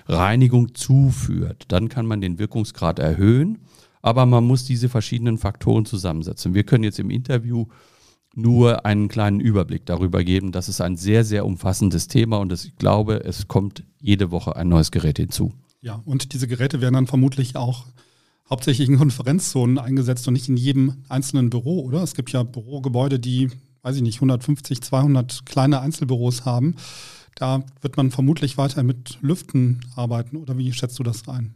[0.07, 1.65] Reinigung zuführt.
[1.69, 3.59] Dann kann man den Wirkungsgrad erhöhen,
[4.03, 6.55] aber man muss diese verschiedenen Faktoren zusammensetzen.
[6.55, 7.67] Wir können jetzt im Interview
[8.35, 10.53] nur einen kleinen Überblick darüber geben.
[10.53, 14.69] Das ist ein sehr, sehr umfassendes Thema und ich glaube, es kommt jede Woche ein
[14.69, 15.53] neues Gerät hinzu.
[15.87, 17.85] Ja, und diese Geräte werden dann vermutlich auch
[18.51, 22.03] hauptsächlich in Konferenzzonen eingesetzt und nicht in jedem einzelnen Büro, oder?
[22.03, 26.75] Es gibt ja Bürogebäude, die, weiß ich nicht, 150, 200 kleine Einzelbüros haben.
[27.37, 31.55] Da wird man vermutlich weiter mit Lüften arbeiten, oder wie schätzt du das ein?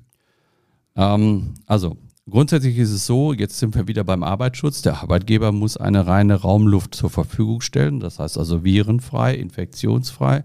[0.95, 1.97] Ähm, also,
[2.29, 4.81] grundsätzlich ist es so, jetzt sind wir wieder beim Arbeitsschutz.
[4.83, 10.45] Der Arbeitgeber muss eine reine Raumluft zur Verfügung stellen, das heißt also virenfrei, infektionsfrei.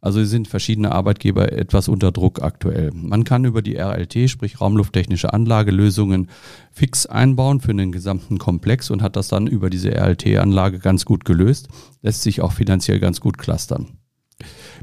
[0.00, 2.92] Also sind verschiedene Arbeitgeber etwas unter Druck aktuell.
[2.94, 6.28] Man kann über die RLT, sprich Raumlufttechnische Anlagelösungen,
[6.70, 11.24] fix einbauen für den gesamten Komplex und hat das dann über diese RLT-Anlage ganz gut
[11.24, 11.68] gelöst.
[12.00, 13.98] Lässt sich auch finanziell ganz gut clustern.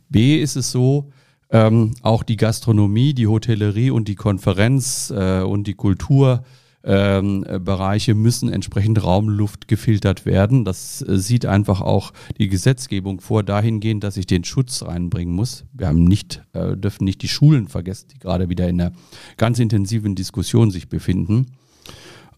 [0.10, 1.12] B ist es so,
[1.50, 6.44] ähm, auch die Gastronomie, die Hotellerie und die Konferenz äh, und die Kultur
[6.86, 10.66] ähm, Bereiche müssen entsprechend Raumluft gefiltert werden.
[10.66, 15.66] Das äh, sieht einfach auch die Gesetzgebung vor, dahingehend, dass ich den Schutz reinbringen muss.
[15.74, 18.94] Wir haben nicht, äh, dürfen nicht die Schulen vergessen, die gerade wieder in einer
[19.38, 21.48] ganz intensiven Diskussion sich befinden.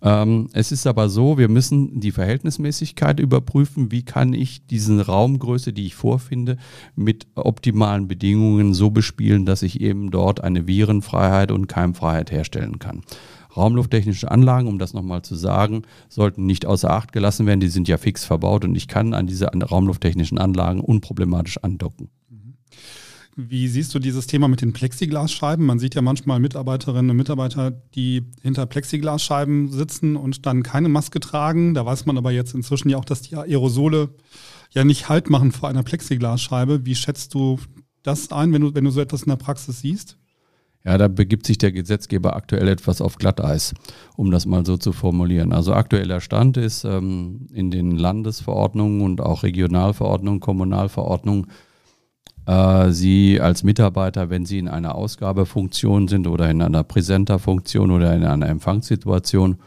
[0.01, 3.91] Ähm, es ist aber so, wir müssen die Verhältnismäßigkeit überprüfen.
[3.91, 6.57] Wie kann ich diese Raumgröße, die ich vorfinde,
[6.95, 13.01] mit optimalen Bedingungen so bespielen, dass ich eben dort eine Virenfreiheit und Keimfreiheit herstellen kann.
[13.57, 17.59] Raumlufttechnische Anlagen, um das nochmal zu sagen, sollten nicht außer Acht gelassen werden.
[17.59, 22.09] Die sind ja fix verbaut und ich kann an diese raumlufttechnischen Anlagen unproblematisch andocken.
[23.39, 25.63] Wie siehst du dieses Thema mit den Plexiglasscheiben?
[25.63, 31.19] Man sieht ja manchmal Mitarbeiterinnen und Mitarbeiter, die hinter Plexiglasscheiben sitzen und dann keine Maske
[31.19, 31.75] tragen.
[31.75, 34.09] Da weiß man aber jetzt inzwischen ja auch, dass die Aerosole
[34.71, 36.83] ja nicht Halt machen vor einer Plexiglasscheibe.
[36.87, 37.59] Wie schätzt du
[38.01, 40.17] das ein, wenn du, wenn du so etwas in der Praxis siehst?
[40.87, 43.73] Ja, da begibt sich der Gesetzgeber aktuell etwas auf Glatteis,
[44.15, 45.51] um das mal so zu formulieren.
[45.51, 51.47] Also aktueller Stand ist ähm, in den Landesverordnungen und auch Regionalverordnungen, Kommunalverordnungen
[52.45, 58.15] Äh, Sie als Mitarbeiter, wenn Sie in einer Ausgabefunktion sind oder in einer Präsenterfunktion oder
[58.15, 59.57] in einer Empfangssituation,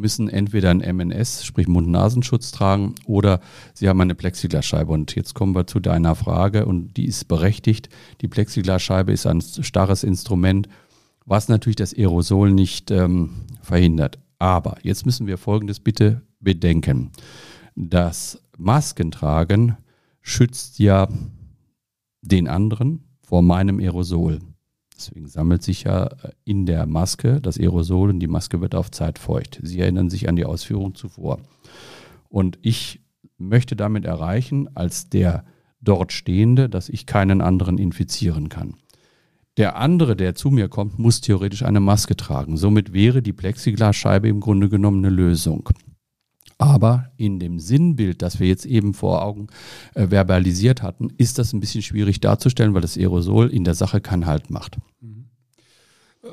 [0.00, 3.40] müssen entweder ein MNS, sprich Mund-Nasenschutz tragen, oder
[3.74, 4.92] sie haben eine Plexiglasscheibe.
[4.92, 7.88] Und jetzt kommen wir zu deiner Frage und die ist berechtigt.
[8.20, 10.68] Die Plexiglasscheibe ist ein starres Instrument,
[11.26, 13.30] was natürlich das Aerosol nicht ähm,
[13.62, 14.18] verhindert.
[14.38, 17.12] Aber jetzt müssen wir Folgendes bitte bedenken.
[17.76, 19.76] Das Maskentragen
[20.22, 21.08] schützt ja
[22.22, 24.40] den anderen vor meinem Aerosol.
[25.00, 28.90] Deswegen sammelt sich ja äh, in der Maske das Aerosol und die Maske wird auf
[28.90, 29.60] Zeit feucht.
[29.62, 31.40] Sie erinnern sich an die Ausführung zuvor.
[32.28, 33.00] Und ich
[33.38, 35.44] möchte damit erreichen, als der
[35.80, 38.74] dort Stehende, dass ich keinen anderen infizieren kann.
[39.56, 42.56] Der andere, der zu mir kommt, muss theoretisch eine Maske tragen.
[42.56, 45.70] Somit wäre die Plexiglasscheibe im Grunde genommen eine Lösung.
[46.60, 49.46] Aber in dem Sinnbild, das wir jetzt eben vor Augen
[49.94, 54.02] äh, verbalisiert hatten, ist das ein bisschen schwierig darzustellen, weil das Aerosol in der Sache
[54.02, 54.76] keinen Halt macht.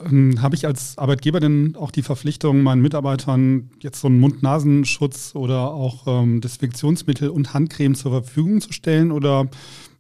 [0.06, 5.34] Ähm, Habe ich als Arbeitgeber denn auch die Verpflichtung, meinen Mitarbeitern jetzt so einen Mund-Nasenschutz
[5.34, 9.14] oder auch ähm, Desinfektionsmittel und Handcreme zur Verfügung zu stellen?
[9.14, 9.48] Oder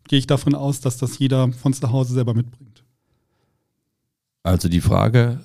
[0.09, 2.83] gehe ich davon aus, dass das jeder von zu Hause selber mitbringt?
[4.43, 5.39] Also die Frage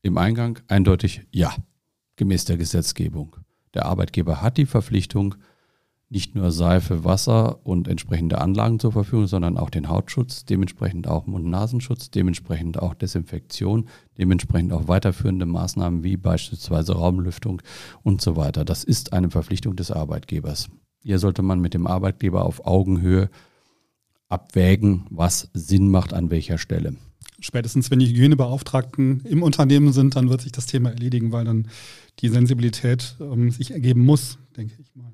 [0.00, 1.54] im Eingang eindeutig ja,
[2.16, 3.36] gemäß der Gesetzgebung.
[3.74, 5.34] Der Arbeitgeber hat die Verpflichtung,
[6.08, 11.26] nicht nur Seife, Wasser und entsprechende Anlagen zur Verfügung, sondern auch den Hautschutz, dementsprechend auch
[11.26, 17.62] Mund-Nasenschutz, dementsprechend auch Desinfektion, dementsprechend auch weiterführende Maßnahmen wie beispielsweise Raumlüftung
[18.02, 18.64] und so weiter.
[18.64, 20.68] Das ist eine Verpflichtung des Arbeitgebers.
[21.02, 23.28] Hier sollte man mit dem Arbeitgeber auf Augenhöhe
[24.28, 26.96] abwägen, was Sinn macht an welcher Stelle.
[27.44, 31.68] Spätestens, wenn die Hygienebeauftragten im Unternehmen sind, dann wird sich das Thema erledigen, weil dann
[32.20, 35.12] die Sensibilität ähm, sich ergeben muss, denke ich mal.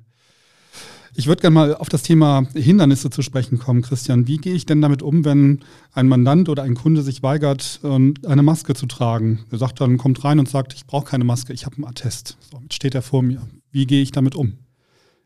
[1.16, 4.28] Ich würde gerne mal auf das Thema Hindernisse zu sprechen kommen, Christian.
[4.28, 8.14] Wie gehe ich denn damit um, wenn ein Mandant oder ein Kunde sich weigert, ähm,
[8.24, 9.40] eine Maske zu tragen?
[9.50, 12.38] Er sagt dann, kommt rein und sagt, ich brauche keine Maske, ich habe einen Attest.
[12.48, 13.42] So, jetzt steht er vor mir.
[13.72, 14.52] Wie gehe ich damit um?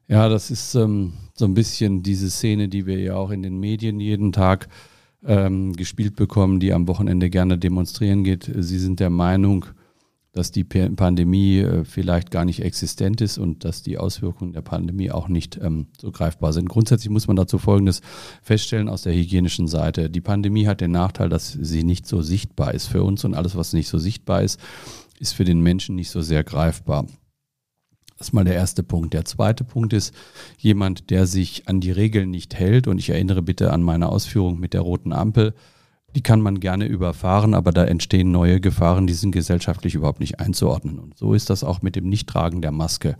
[0.08, 3.60] Ja, das ist ähm, so ein bisschen diese Szene, die wir ja auch in den
[3.60, 4.70] Medien jeden Tag
[5.26, 8.50] ähm, gespielt bekommen, die am Wochenende gerne demonstrieren geht.
[8.56, 9.66] Sie sind der Meinung,
[10.34, 15.10] dass die Pandemie äh, vielleicht gar nicht existent ist und dass die Auswirkungen der Pandemie
[15.10, 16.68] auch nicht ähm, so greifbar sind.
[16.68, 18.00] Grundsätzlich muss man dazu Folgendes
[18.42, 20.10] feststellen aus der hygienischen Seite.
[20.10, 23.54] Die Pandemie hat den Nachteil, dass sie nicht so sichtbar ist für uns und alles,
[23.54, 24.60] was nicht so sichtbar ist,
[25.20, 27.06] ist für den Menschen nicht so sehr greifbar.
[28.24, 29.12] Das ist mal der erste Punkt.
[29.12, 30.14] Der zweite Punkt ist
[30.56, 32.88] jemand, der sich an die Regeln nicht hält.
[32.88, 35.52] Und ich erinnere bitte an meine Ausführung mit der roten Ampel
[36.14, 40.38] die kann man gerne überfahren, aber da entstehen neue Gefahren, die sind gesellschaftlich überhaupt nicht
[40.38, 41.00] einzuordnen.
[41.00, 43.16] Und so ist das auch mit dem Nichttragen der Maske.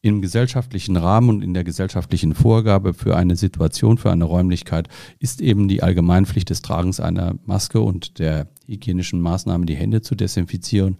[0.00, 5.42] Im gesellschaftlichen Rahmen und in der gesellschaftlichen Vorgabe für eine Situation, für eine Räumlichkeit ist
[5.42, 10.96] eben die Allgemeinpflicht des Tragens einer Maske und der hygienischen Maßnahme, die Hände zu desinfizieren,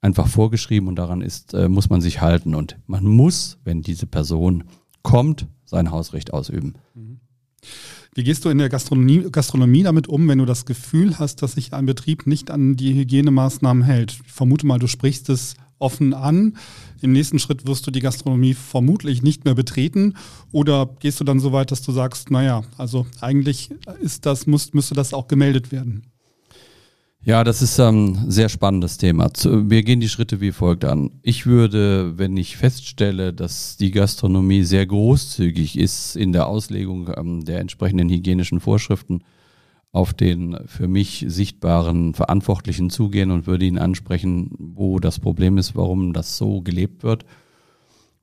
[0.00, 2.54] einfach vorgeschrieben und daran ist, äh, muss man sich halten.
[2.54, 4.64] Und man muss, wenn diese Person
[5.02, 6.74] kommt, sein Hausrecht ausüben.
[6.94, 7.20] Mhm.
[8.14, 11.52] Wie gehst du in der Gastronomie, Gastronomie damit um, wenn du das Gefühl hast, dass
[11.52, 14.18] sich ein Betrieb nicht an die Hygienemaßnahmen hält?
[14.26, 16.56] Ich vermute mal, du sprichst es offen an.
[17.00, 20.14] Im nächsten Schritt wirst du die Gastronomie vermutlich nicht mehr betreten.
[20.50, 23.70] Oder gehst du dann so weit, dass du sagst, naja, also eigentlich
[24.02, 26.09] ist das, muss, müsste das auch gemeldet werden?
[27.22, 29.30] Ja, das ist ein ähm, sehr spannendes Thema.
[29.44, 31.10] Wir gehen die Schritte wie folgt an.
[31.22, 37.44] Ich würde, wenn ich feststelle, dass die Gastronomie sehr großzügig ist in der Auslegung ähm,
[37.44, 39.22] der entsprechenden hygienischen Vorschriften,
[39.92, 45.76] auf den für mich sichtbaren Verantwortlichen zugehen und würde ihn ansprechen, wo das Problem ist,
[45.76, 47.26] warum das so gelebt wird.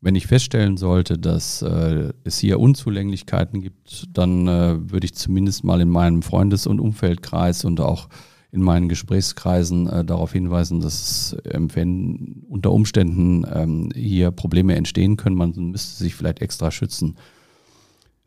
[0.01, 5.63] Wenn ich feststellen sollte, dass äh, es hier Unzulänglichkeiten gibt, dann äh, würde ich zumindest
[5.63, 8.09] mal in meinem Freundes- und Umfeldkreis und auch
[8.51, 15.17] in meinen Gesprächskreisen äh, darauf hinweisen, dass ähm, wenn unter Umständen ähm, hier Probleme entstehen
[15.17, 17.17] können, man müsste sich vielleicht extra schützen.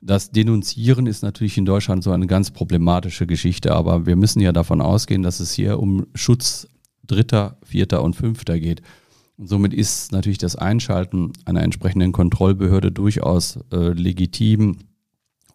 [0.02, 4.52] Das Denunzieren ist natürlich in Deutschland so eine ganz problematische Geschichte, aber wir müssen ja
[4.52, 6.68] davon ausgehen, dass es hier um Schutz
[7.06, 8.82] Dritter, Vierter und Fünfter geht.
[9.36, 14.76] Und somit ist natürlich das Einschalten einer entsprechenden Kontrollbehörde durchaus äh, legitim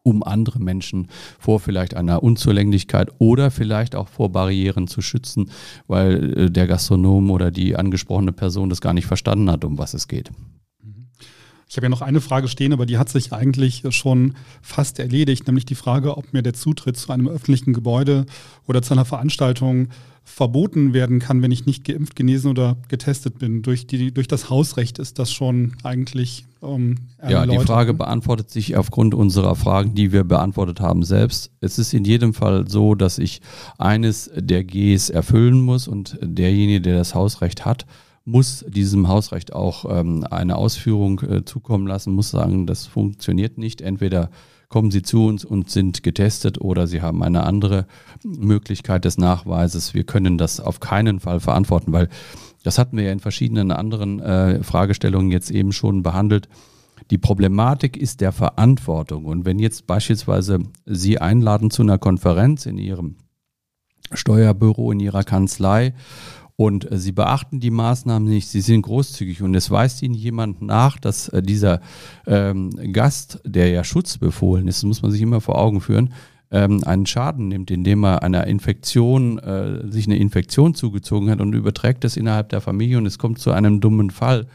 [0.05, 1.07] um andere Menschen
[1.39, 5.49] vor vielleicht einer Unzulänglichkeit oder vielleicht auch vor Barrieren zu schützen,
[5.87, 9.95] weil äh, der Gastronom oder die angesprochene Person das gar nicht verstanden hat, um was
[9.95, 10.29] es geht.
[11.67, 15.47] Ich habe ja noch eine Frage stehen, aber die hat sich eigentlich schon fast erledigt,
[15.47, 18.27] nämlich die Frage, ob mir der Zutritt zu einem öffentlichen Gebäude
[18.67, 19.89] oder zu einer Veranstaltung
[20.23, 23.63] verboten werden kann, wenn ich nicht geimpft, genesen oder getestet bin.
[23.63, 26.45] Durch, die, durch das Hausrecht ist das schon eigentlich.
[26.65, 26.97] Ähm,
[27.28, 31.51] ja, die Frage beantwortet sich aufgrund unserer Fragen, die wir beantwortet haben, selbst.
[31.62, 33.41] Es ist in jedem Fall so, dass ich
[33.78, 37.86] eines der Gs erfüllen muss und derjenige, der das Hausrecht hat,
[38.25, 43.82] muss diesem Hausrecht auch ähm, eine Ausführung äh, zukommen lassen, muss sagen, das funktioniert nicht.
[43.82, 44.32] Entweder
[44.67, 47.86] kommen sie zu uns und sind getestet oder sie haben eine andere
[48.23, 49.93] Möglichkeit des Nachweises.
[49.93, 52.10] Wir können das auf keinen Fall verantworten, weil
[52.65, 56.49] das hatten wir ja in verschiedenen anderen äh, Fragestellungen jetzt eben schon behandelt.
[57.12, 59.25] Die Problematik ist der Verantwortung.
[59.25, 63.17] Und wenn jetzt beispielsweise Sie einladen zu einer Konferenz in Ihrem
[64.12, 65.93] Steuerbüro, in Ihrer Kanzlei
[66.56, 70.63] und äh, sie beachten die Maßnahmen nicht, sie sind großzügig und es weist ihnen jemand
[70.63, 71.82] nach, dass äh, dieser
[72.25, 76.13] ähm, Gast, der ja schutzbefohlen ist, muss man sich immer vor Augen führen,
[76.55, 81.53] ähm, einen Schaden nimmt, indem er einer Infektion, äh, sich eine Infektion zugezogen hat und
[81.53, 84.47] überträgt das innerhalb der Familie und es kommt zu einem dummen Fall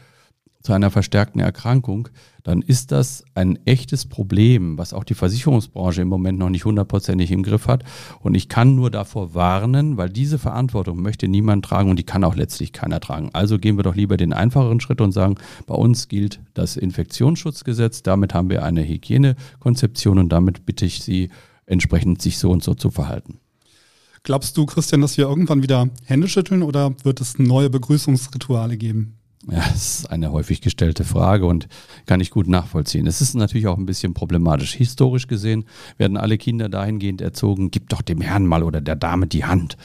[0.63, 2.09] zu einer verstärkten Erkrankung,
[2.43, 7.31] dann ist das ein echtes Problem, was auch die Versicherungsbranche im Moment noch nicht hundertprozentig
[7.31, 7.83] im Griff hat.
[8.19, 12.23] Und ich kann nur davor warnen, weil diese Verantwortung möchte niemand tragen und die kann
[12.23, 13.29] auch letztlich keiner tragen.
[13.33, 15.35] Also gehen wir doch lieber den einfacheren Schritt und sagen,
[15.65, 21.29] bei uns gilt das Infektionsschutzgesetz, damit haben wir eine Hygienekonzeption und damit bitte ich Sie
[21.71, 23.39] entsprechend sich so und so zu verhalten.
[24.23, 29.17] Glaubst du, Christian, dass wir irgendwann wieder Hände schütteln oder wird es neue Begrüßungsrituale geben?
[29.49, 31.67] Ja, das ist eine häufig gestellte Frage und
[32.05, 33.07] kann ich gut nachvollziehen.
[33.07, 34.73] Es ist natürlich auch ein bisschen problematisch.
[34.73, 35.65] Historisch gesehen
[35.97, 39.77] werden alle Kinder dahingehend erzogen, gib doch dem Herrn mal oder der Dame die Hand.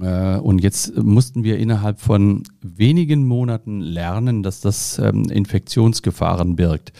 [0.00, 6.92] Äh, und jetzt mussten wir innerhalb von wenigen Monaten lernen, dass das ähm, Infektionsgefahren birgt.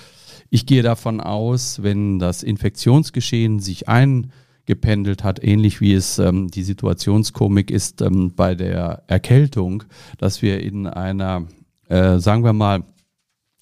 [0.57, 6.63] Ich gehe davon aus, wenn das Infektionsgeschehen sich eingependelt hat, ähnlich wie es ähm, die
[6.63, 9.83] Situationskomik ist ähm, bei der Erkältung,
[10.17, 11.47] dass wir in einer
[11.91, 12.85] äh, sagen wir mal,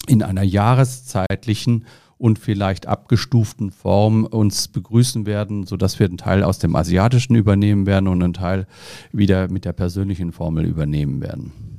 [0.07, 1.83] in einer jahreszeitlichen
[2.17, 7.87] und vielleicht abgestuften Form uns begrüßen werden, sodass wir einen Teil aus dem Asiatischen übernehmen
[7.87, 8.67] werden und einen Teil
[9.11, 11.74] wieder mit der persönlichen Formel übernehmen werden.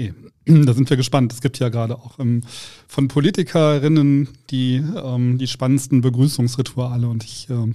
[0.00, 0.14] Okay,
[0.64, 1.32] da sind wir gespannt.
[1.32, 2.40] Es gibt ja gerade auch ähm,
[2.88, 7.74] von Politikerinnen die, ähm, die spannendsten Begrüßungsrituale und ich ähm,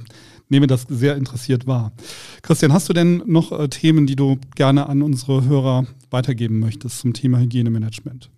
[0.49, 1.91] nehme das sehr interessiert wahr.
[2.41, 6.99] Christian, hast du denn noch äh, Themen, die du gerne an unsere Hörer weitergeben möchtest
[6.99, 8.31] zum Thema Hygienemanagement?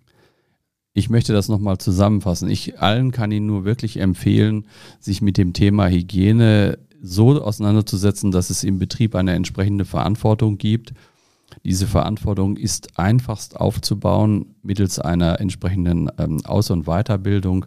[0.92, 2.50] Ich möchte das nochmal zusammenfassen.
[2.50, 4.66] Ich allen kann Ihnen nur wirklich empfehlen,
[5.00, 10.92] sich mit dem Thema Hygiene so auseinanderzusetzen, dass es im Betrieb eine entsprechende Verantwortung gibt.
[11.64, 17.66] Diese Verantwortung ist einfachst aufzubauen mittels einer entsprechenden ähm, Aus- und Weiterbildung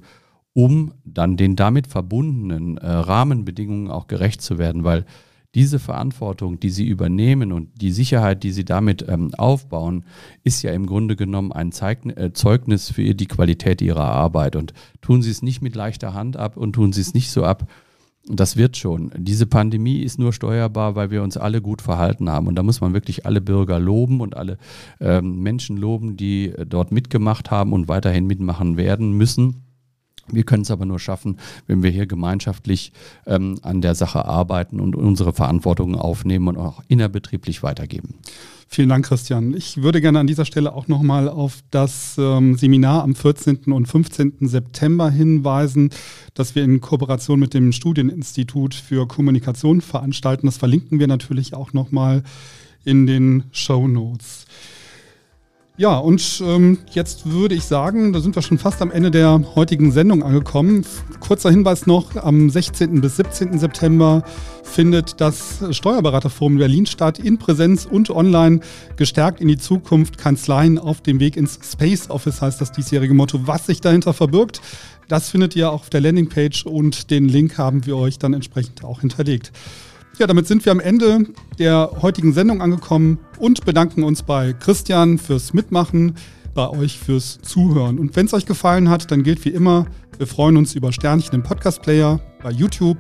[0.54, 5.06] um dann den damit verbundenen äh, Rahmenbedingungen auch gerecht zu werden, weil
[5.54, 10.06] diese Verantwortung, die sie übernehmen und die Sicherheit, die sie damit ähm, aufbauen,
[10.44, 14.56] ist ja im Grunde genommen ein äh, Zeugnis für die Qualität ihrer Arbeit.
[14.56, 17.44] Und tun sie es nicht mit leichter Hand ab und tun sie es nicht so
[17.44, 17.68] ab,
[18.28, 19.12] das wird schon.
[19.18, 22.48] Diese Pandemie ist nur steuerbar, weil wir uns alle gut verhalten haben.
[22.48, 24.58] Und da muss man wirklich alle Bürger loben und alle
[25.00, 29.71] ähm, Menschen loben, die dort mitgemacht haben und weiterhin mitmachen werden müssen.
[30.28, 32.94] Wir können es aber nur schaffen, wenn wir hier gemeinschaftlich
[33.26, 38.16] ähm, an der Sache arbeiten und unsere Verantwortung aufnehmen und auch innerbetrieblich weitergeben.
[38.74, 39.54] Vielen Dank, Christian.
[39.54, 43.74] Ich würde gerne an dieser Stelle auch nochmal auf das ähm, Seminar am 14.
[43.74, 44.48] und 15.
[44.48, 45.90] September hinweisen,
[46.36, 50.46] das wir in Kooperation mit dem Studieninstitut für Kommunikation veranstalten.
[50.46, 52.24] Das verlinken wir natürlich auch nochmal
[52.86, 54.46] in den Show Notes.
[55.82, 59.42] Ja, und ähm, jetzt würde ich sagen, da sind wir schon fast am Ende der
[59.56, 60.86] heutigen Sendung angekommen.
[61.20, 63.02] Kurzer Hinweis noch, am 16.
[63.02, 63.58] bis 17.
[63.58, 64.24] September
[64.62, 68.60] findet das Steuerberaterforum Berlin statt, in Präsenz und online,
[68.96, 73.48] gestärkt in die Zukunft, Kanzleien auf dem Weg ins Space Office heißt das diesjährige Motto.
[73.48, 74.62] Was sich dahinter verbirgt,
[75.08, 79.02] das findet ihr auf der Landingpage und den Link haben wir euch dann entsprechend auch
[79.02, 79.52] hinterlegt.
[80.18, 81.26] Ja, damit sind wir am Ende
[81.58, 86.16] der heutigen Sendung angekommen und bedanken uns bei Christian fürs Mitmachen,
[86.54, 87.98] bei euch fürs Zuhören.
[87.98, 89.86] Und wenn es euch gefallen hat, dann gilt wie immer,
[90.18, 92.98] wir freuen uns über Sternchen im Podcast-Player, bei YouTube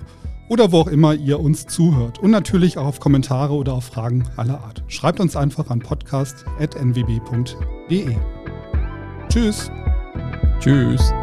[0.50, 2.19] oder wo auch immer ihr uns zuhört.
[2.19, 4.84] Und natürlich auch auf Kommentare oder auf Fragen aller Art.
[4.88, 8.15] Schreibt uns einfach an podcast.nwb.de.
[9.30, 9.71] Tschüss.
[10.60, 11.13] Tschüss.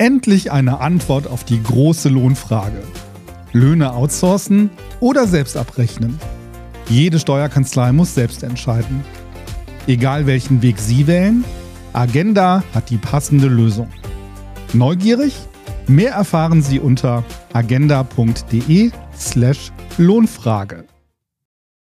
[0.00, 2.82] Endlich eine Antwort auf die große Lohnfrage.
[3.52, 6.18] Löhne outsourcen oder selbst abrechnen?
[6.88, 9.04] Jede Steuerkanzlei muss selbst entscheiden.
[9.86, 11.44] Egal welchen Weg Sie wählen,
[11.92, 13.88] Agenda hat die passende Lösung.
[14.72, 15.34] Neugierig?
[15.86, 17.22] Mehr erfahren Sie unter
[17.52, 20.84] agenda.de slash Lohnfrage.